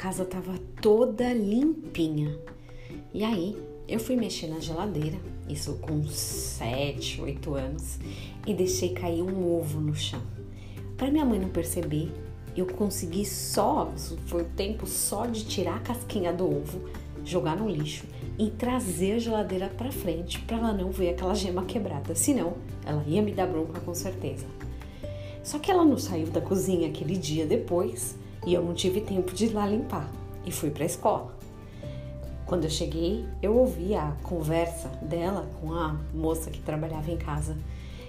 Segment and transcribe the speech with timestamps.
[0.00, 2.34] casa tava toda limpinha.
[3.12, 3.54] E aí
[3.86, 7.98] eu fui mexer na geladeira, isso com 7, 8 anos,
[8.46, 10.22] e deixei cair um ovo no chão.
[10.96, 12.10] Para minha mãe não perceber,
[12.56, 13.92] eu consegui só,
[14.24, 16.80] foi o tempo só de tirar a casquinha do ovo,
[17.22, 18.06] jogar no lixo
[18.38, 22.54] e trazer a geladeira para frente para ela não ver aquela gema quebrada, senão
[22.86, 24.46] ela ia me dar bronca com certeza.
[25.44, 29.32] Só que ela não saiu da cozinha aquele dia depois e eu não tive tempo
[29.34, 30.10] de ir lá limpar
[30.44, 31.34] e fui para a escola.
[32.46, 37.56] Quando eu cheguei, eu ouvi a conversa dela com a moça que trabalhava em casa.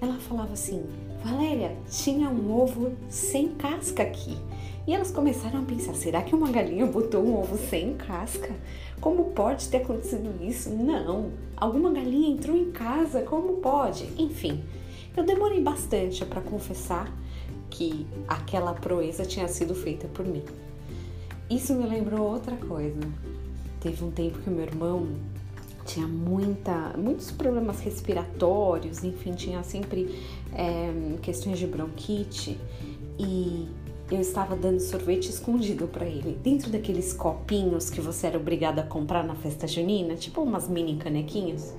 [0.00, 0.84] Ela falava assim:
[1.22, 4.36] Valéria, tinha um ovo sem casca aqui.
[4.86, 8.52] E elas começaram a pensar: será que uma galinha botou um ovo sem casca?
[9.00, 10.70] Como pode ter acontecido isso?
[10.70, 14.08] Não, alguma galinha entrou em casa, como pode?
[14.16, 14.64] Enfim,
[15.16, 17.12] eu demorei bastante para confessar
[17.72, 20.44] que aquela proeza tinha sido feita por mim.
[21.50, 23.00] Isso me lembrou outra coisa.
[23.80, 25.08] Teve um tempo que meu irmão
[25.84, 30.22] tinha muita, muitos problemas respiratórios, enfim, tinha sempre
[30.54, 32.58] é, questões de bronquite
[33.18, 33.66] e
[34.10, 38.82] eu estava dando sorvete escondido para ele, dentro daqueles copinhos que você era obrigado a
[38.82, 41.74] comprar na festa junina, tipo umas mini canequinhas.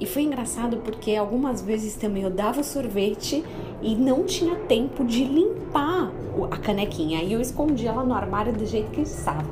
[0.00, 3.44] E foi engraçado porque algumas vezes também eu dava sorvete
[3.82, 6.12] e não tinha tempo de limpar
[6.50, 7.18] a canequinha.
[7.18, 9.48] Aí eu escondia ela no armário do jeito que estava.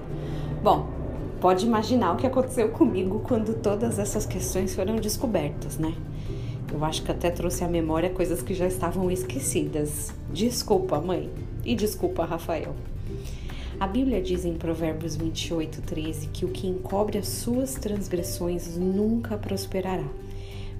[0.62, 0.86] Bom,
[1.40, 5.94] pode imaginar o que aconteceu comigo quando todas essas questões foram descobertas, né?
[6.72, 10.12] Eu acho que até trouxe à memória coisas que já estavam esquecidas.
[10.32, 11.30] Desculpa, mãe.
[11.64, 12.74] E desculpa, Rafael.
[13.78, 19.36] A Bíblia diz em Provérbios 28, 13 que o que encobre as suas transgressões nunca
[19.36, 20.06] prosperará,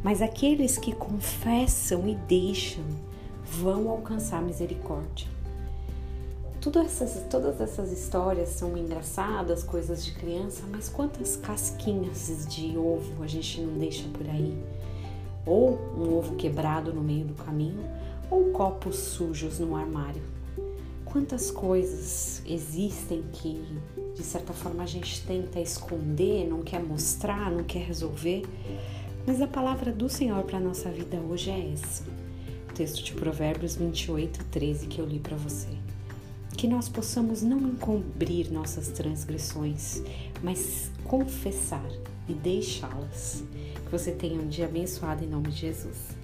[0.02, 2.84] mas aqueles que confessam e deixam
[3.44, 5.36] vão alcançar misericórdia.
[6.84, 13.26] Essas, todas essas histórias são engraçadas, coisas de criança, mas quantas casquinhas de ovo a
[13.28, 14.58] gente não deixa por aí?
[15.46, 17.88] Ou um ovo quebrado no meio do caminho,
[18.28, 20.22] ou copos sujos no armário.
[21.04, 23.64] Quantas coisas existem que
[24.16, 28.42] de certa forma a gente tenta esconder, não quer mostrar, não quer resolver,
[29.26, 32.04] mas a palavra do Senhor para nossa vida hoje é essa.
[32.70, 35.68] O texto de Provérbios 28, 13 que eu li para você
[36.56, 40.02] que nós possamos não encobrir nossas transgressões,
[40.42, 41.86] mas confessar
[42.28, 43.44] e deixá-las.
[43.84, 46.16] Que você tenha um dia abençoado em nome de Jesus.